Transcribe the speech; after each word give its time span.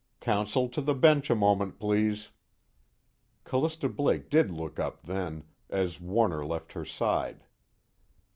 Counsel 0.19 0.67
to 0.69 0.81
the 0.81 0.95
bench 0.95 1.29
a 1.29 1.35
moment, 1.35 1.77
please." 1.77 2.29
Callista 3.43 3.87
Blake 3.87 4.31
did 4.31 4.49
look 4.49 4.79
up 4.79 5.03
then, 5.03 5.43
as 5.69 6.01
Warner 6.01 6.43
left 6.43 6.73
her 6.73 6.85
side. 6.85 7.43